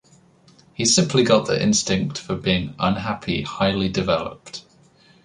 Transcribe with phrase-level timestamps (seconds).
[0.73, 4.65] He's simply got the instinct for being unhappy highly developed.